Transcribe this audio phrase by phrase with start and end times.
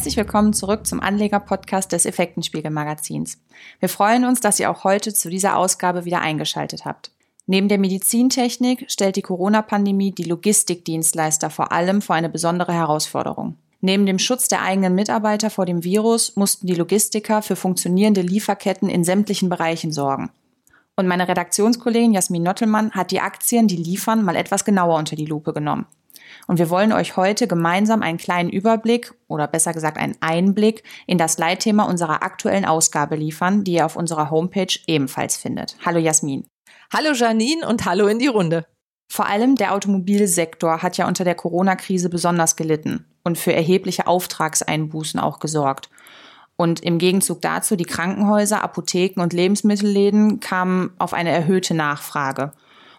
[0.00, 3.36] Herzlich willkommen zurück zum Anleger-Podcast des Effektenspiegel-Magazins.
[3.80, 7.10] Wir freuen uns, dass ihr auch heute zu dieser Ausgabe wieder eingeschaltet habt.
[7.44, 13.58] Neben der Medizintechnik stellt die Corona-Pandemie die Logistikdienstleister vor allem vor eine besondere Herausforderung.
[13.82, 18.88] Neben dem Schutz der eigenen Mitarbeiter vor dem Virus mussten die Logistiker für funktionierende Lieferketten
[18.88, 20.30] in sämtlichen Bereichen sorgen.
[20.96, 25.26] Und meine Redaktionskollegin Jasmin Nottelmann hat die Aktien, die liefern, mal etwas genauer unter die
[25.26, 25.84] Lupe genommen.
[26.46, 31.18] Und wir wollen euch heute gemeinsam einen kleinen Überblick oder besser gesagt einen Einblick in
[31.18, 35.76] das Leitthema unserer aktuellen Ausgabe liefern, die ihr auf unserer Homepage ebenfalls findet.
[35.84, 36.46] Hallo Jasmin.
[36.92, 38.66] Hallo Janine und hallo in die Runde.
[39.08, 45.18] Vor allem der Automobilsektor hat ja unter der Corona-Krise besonders gelitten und für erhebliche Auftragseinbußen
[45.18, 45.90] auch gesorgt.
[46.56, 52.52] Und im Gegenzug dazu die Krankenhäuser, Apotheken und Lebensmittelläden kamen auf eine erhöhte Nachfrage.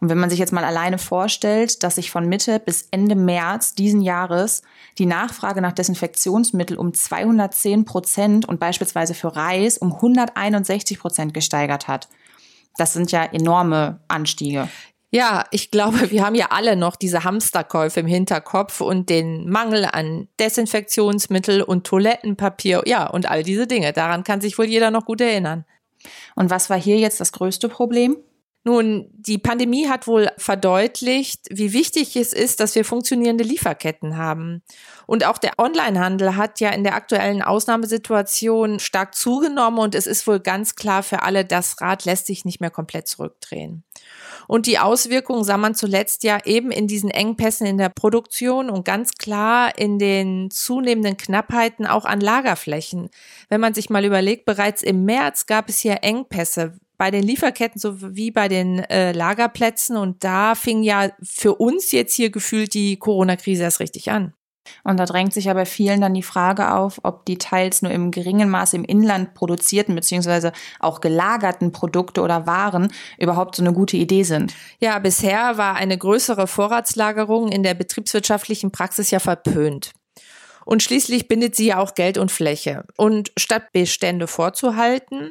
[0.00, 3.74] Und wenn man sich jetzt mal alleine vorstellt, dass sich von Mitte bis Ende März
[3.74, 4.62] diesen Jahres
[4.98, 11.88] die Nachfrage nach Desinfektionsmittel um 210 Prozent und beispielsweise für Reis um 161 Prozent gesteigert
[11.88, 12.08] hat.
[12.76, 14.68] Das sind ja enorme Anstiege.
[15.10, 19.88] Ja, ich glaube, wir haben ja alle noch diese Hamsterkäufe im Hinterkopf und den Mangel
[19.90, 23.92] an Desinfektionsmittel und Toilettenpapier, ja, und all diese Dinge.
[23.92, 25.64] Daran kann sich wohl jeder noch gut erinnern.
[26.34, 28.16] Und was war hier jetzt das größte Problem?
[28.66, 34.60] Nun, die Pandemie hat wohl verdeutlicht, wie wichtig es ist, dass wir funktionierende Lieferketten haben.
[35.06, 40.26] Und auch der Onlinehandel hat ja in der aktuellen Ausnahmesituation stark zugenommen und es ist
[40.26, 43.84] wohl ganz klar für alle, das Rad lässt sich nicht mehr komplett zurückdrehen.
[44.48, 48.84] Und die Auswirkungen sah man zuletzt ja eben in diesen Engpässen in der Produktion und
[48.84, 53.10] ganz klar in den zunehmenden Knappheiten auch an Lagerflächen.
[53.48, 57.80] Wenn man sich mal überlegt, bereits im März gab es hier Engpässe bei den Lieferketten
[57.80, 59.96] sowie bei den äh, Lagerplätzen.
[59.96, 64.32] Und da fing ja für uns jetzt hier gefühlt die Corona-Krise erst richtig an.
[64.84, 67.92] Und da drängt sich ja bei vielen dann die Frage auf, ob die teils nur
[67.92, 73.72] im geringen Maße im Inland produzierten beziehungsweise auch gelagerten Produkte oder Waren überhaupt so eine
[73.72, 74.54] gute Idee sind.
[74.80, 79.92] Ja, bisher war eine größere Vorratslagerung in der betriebswirtschaftlichen Praxis ja verpönt.
[80.66, 82.84] Und schließlich bindet sie ja auch Geld und Fläche.
[82.96, 85.30] Und statt Bestände vorzuhalten,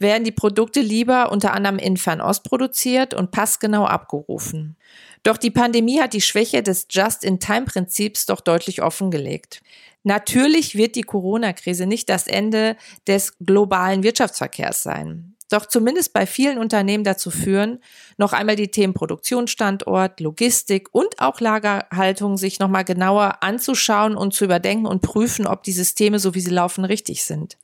[0.00, 4.76] werden die Produkte lieber unter anderem in Fernost produziert und passgenau abgerufen.
[5.22, 9.62] Doch die Pandemie hat die Schwäche des Just-in-Time-Prinzips doch deutlich offengelegt.
[10.02, 12.76] Natürlich wird die Corona-Krise nicht das Ende
[13.06, 17.80] des globalen Wirtschaftsverkehrs sein doch zumindest bei vielen Unternehmen dazu führen,
[18.16, 24.44] noch einmal die Themen Produktionsstandort, Logistik und auch Lagerhaltung sich nochmal genauer anzuschauen und zu
[24.44, 27.56] überdenken und prüfen, ob die Systeme, so wie sie laufen, richtig sind.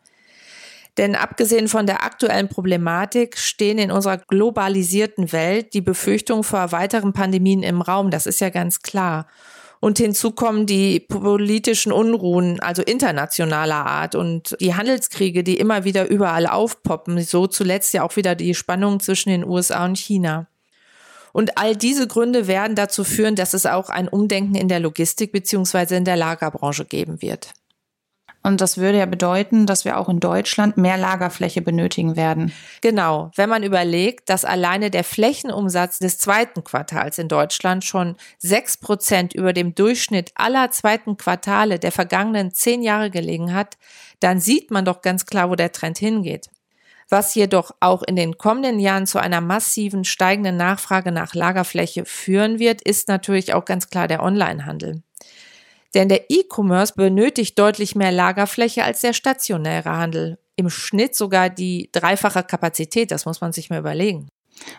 [0.98, 7.12] Denn abgesehen von der aktuellen Problematik stehen in unserer globalisierten Welt die Befürchtungen vor weiteren
[7.12, 8.10] Pandemien im Raum.
[8.10, 9.28] Das ist ja ganz klar.
[9.80, 16.08] Und hinzu kommen die politischen Unruhen, also internationaler Art und die Handelskriege, die immer wieder
[16.08, 17.22] überall aufpoppen.
[17.22, 20.48] So zuletzt ja auch wieder die Spannungen zwischen den USA und China.
[21.32, 25.30] Und all diese Gründe werden dazu führen, dass es auch ein Umdenken in der Logistik
[25.30, 27.52] beziehungsweise in der Lagerbranche geben wird.
[28.48, 32.50] Und das würde ja bedeuten, dass wir auch in Deutschland mehr Lagerfläche benötigen werden.
[32.80, 33.30] Genau.
[33.36, 39.34] Wenn man überlegt, dass alleine der Flächenumsatz des zweiten Quartals in Deutschland schon sechs Prozent
[39.34, 43.76] über dem Durchschnitt aller zweiten Quartale der vergangenen zehn Jahre gelegen hat,
[44.20, 46.48] dann sieht man doch ganz klar, wo der Trend hingeht.
[47.10, 52.58] Was jedoch auch in den kommenden Jahren zu einer massiven steigenden Nachfrage nach Lagerfläche führen
[52.58, 55.02] wird, ist natürlich auch ganz klar der Onlinehandel.
[55.94, 60.38] Denn der E-Commerce benötigt deutlich mehr Lagerfläche als der stationäre Handel.
[60.56, 64.28] Im Schnitt sogar die dreifache Kapazität, das muss man sich mal überlegen.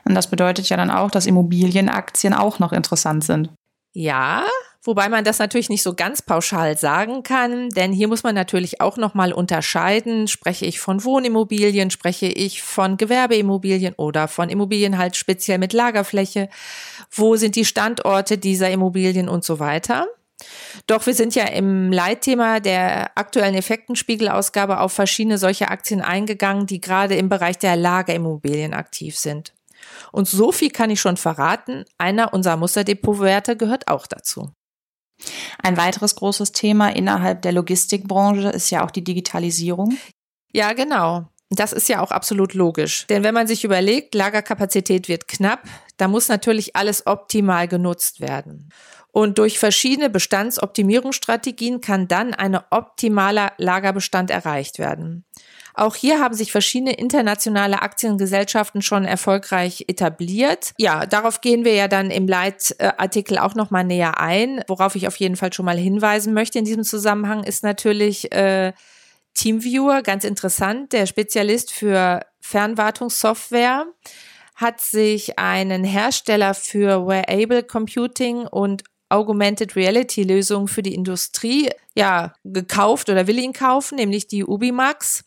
[0.06, 3.50] Und das bedeutet ja dann auch, dass Immobilienaktien auch noch interessant sind.
[3.94, 4.44] Ja,
[4.84, 8.82] wobei man das natürlich nicht so ganz pauschal sagen kann, denn hier muss man natürlich
[8.82, 14.98] auch noch mal unterscheiden, spreche ich von Wohnimmobilien, spreche ich von Gewerbeimmobilien oder von Immobilien
[14.98, 16.50] halt speziell mit Lagerfläche,
[17.10, 20.08] wo sind die Standorte dieser Immobilien und so weiter.
[20.88, 26.82] Doch wir sind ja im Leitthema der aktuellen Effektenspiegelausgabe auf verschiedene solche Aktien eingegangen, die
[26.82, 29.54] gerade im Bereich der Lagerimmobilien aktiv sind.
[30.12, 34.52] Und so viel kann ich schon verraten, einer unserer Musterdepotwerte gehört auch dazu.
[35.62, 39.98] Ein weiteres großes Thema innerhalb der Logistikbranche ist ja auch die Digitalisierung.
[40.54, 41.28] Ja, genau.
[41.52, 43.08] Das ist ja auch absolut logisch.
[43.08, 45.64] Denn wenn man sich überlegt, Lagerkapazität wird knapp,
[45.98, 48.70] da muss natürlich alles optimal genutzt werden.
[49.12, 55.26] Und durch verschiedene Bestandsoptimierungsstrategien kann dann ein optimaler Lagerbestand erreicht werden.
[55.74, 60.74] Auch hier haben sich verschiedene internationale Aktiengesellschaften schon erfolgreich etabliert.
[60.78, 64.62] Ja, darauf gehen wir ja dann im Leitartikel auch nochmal näher ein.
[64.68, 68.74] Worauf ich auf jeden Fall schon mal hinweisen möchte in diesem Zusammenhang ist natürlich äh,
[69.34, 73.86] Teamviewer, ganz interessant, der Spezialist für Fernwartungssoftware
[74.56, 82.34] hat sich einen Hersteller für Wearable Computing und Augmented Reality Lösungen für die Industrie ja
[82.44, 85.26] gekauft oder will ihn kaufen, nämlich die Ubimax.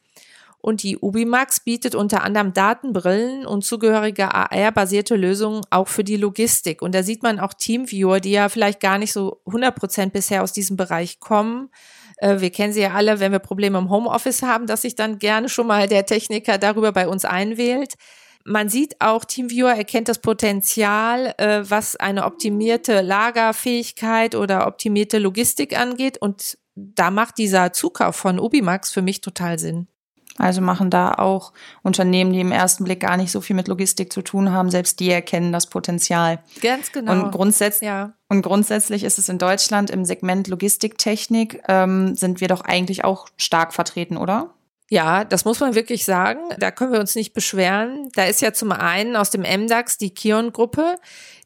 [0.65, 6.83] Und die Ubimax bietet unter anderem Datenbrillen und zugehörige AR-basierte Lösungen auch für die Logistik.
[6.83, 10.45] Und da sieht man auch Teamviewer, die ja vielleicht gar nicht so 100 Prozent bisher
[10.45, 11.69] aus diesem Bereich kommen.
[12.19, 15.19] Äh, wir kennen sie ja alle, wenn wir Probleme im Homeoffice haben, dass sich dann
[15.19, 17.95] gerne schon mal der Techniker darüber bei uns einwählt.
[18.45, 25.79] Man sieht auch, TeamViewer erkennt das Potenzial, äh, was eine optimierte Lagerfähigkeit oder optimierte Logistik
[25.79, 26.19] angeht.
[26.19, 29.87] Und da macht dieser Zukauf von Ubimax für mich total Sinn.
[30.39, 31.53] Also machen da auch
[31.83, 34.99] Unternehmen, die im ersten Blick gar nicht so viel mit Logistik zu tun haben, selbst
[34.99, 36.39] die erkennen das Potenzial.
[36.63, 37.13] Ganz genau.
[37.13, 38.15] Und, grundsätz ja.
[38.29, 43.29] und grundsätzlich ist es in Deutschland im Segment Logistiktechnik, ähm, sind wir doch eigentlich auch
[43.37, 44.55] stark vertreten, oder?
[44.93, 46.51] Ja, das muss man wirklich sagen.
[46.59, 48.11] Da können wir uns nicht beschweren.
[48.15, 50.97] Da ist ja zum einen aus dem MDAX die Kion-Gruppe,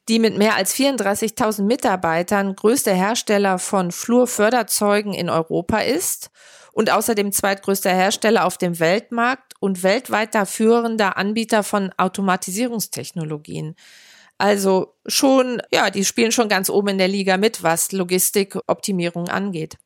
[0.09, 6.31] die mit mehr als 34.000 Mitarbeitern größter Hersteller von Flurförderzeugen in Europa ist
[6.73, 13.77] und außerdem zweitgrößter Hersteller auf dem Weltmarkt und weltweiter führender Anbieter von Automatisierungstechnologien.
[14.39, 19.79] Also schon, ja, die spielen schon ganz oben in der Liga mit, was Logistikoptimierung angeht.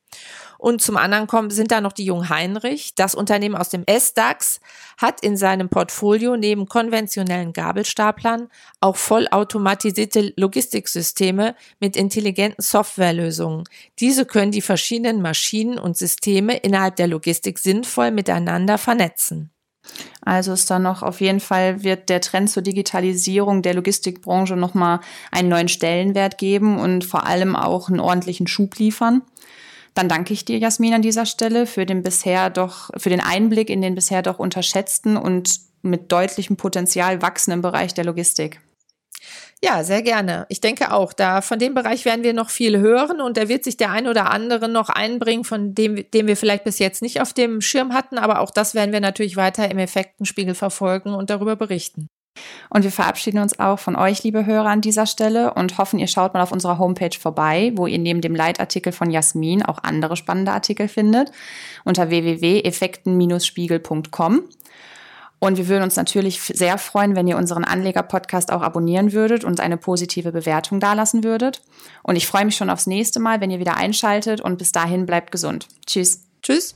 [0.57, 2.93] Und zum anderen kommen, sind da noch die Jung Heinrich.
[2.93, 4.59] Das Unternehmen aus dem S-DAX
[4.97, 8.47] hat in seinem Portfolio neben konventionellen Gabelstaplern
[8.79, 13.63] auch vollautomatisierte Logistiksysteme mit intelligenten Softwarelösungen.
[13.99, 19.51] Diese können die verschiedenen Maschinen und Systeme innerhalb der Logistik sinnvoll miteinander vernetzen.
[20.21, 24.99] Also ist da noch auf jeden Fall wird der Trend zur Digitalisierung der Logistikbranche nochmal
[25.31, 29.23] einen neuen Stellenwert geben und vor allem auch einen ordentlichen Schub liefern.
[29.93, 33.69] Dann danke ich dir, Jasmin, an dieser Stelle für den bisher doch, für den Einblick
[33.69, 38.61] in den bisher doch unterschätzten und mit deutlichem Potenzial wachsenden Bereich der Logistik.
[39.63, 40.47] Ja, sehr gerne.
[40.49, 43.63] Ich denke auch, da von dem Bereich werden wir noch viel hören und da wird
[43.63, 47.21] sich der ein oder andere noch einbringen, von dem, dem wir vielleicht bis jetzt nicht
[47.21, 51.29] auf dem Schirm hatten, aber auch das werden wir natürlich weiter im Effektenspiegel verfolgen und
[51.29, 52.07] darüber berichten.
[52.69, 56.07] Und wir verabschieden uns auch von euch, liebe Hörer, an dieser Stelle und hoffen, ihr
[56.07, 60.15] schaut mal auf unserer Homepage vorbei, wo ihr neben dem Leitartikel von Jasmin auch andere
[60.15, 61.31] spannende Artikel findet,
[61.83, 64.41] unter www.effekten-spiegel.com.
[65.43, 69.59] Und wir würden uns natürlich sehr freuen, wenn ihr unseren Anleger-Podcast auch abonnieren würdet und
[69.59, 71.63] eine positive Bewertung dalassen würdet.
[72.03, 75.07] Und ich freue mich schon aufs nächste Mal, wenn ihr wieder einschaltet und bis dahin
[75.07, 75.67] bleibt gesund.
[75.87, 76.21] Tschüss.
[76.43, 76.75] Tschüss.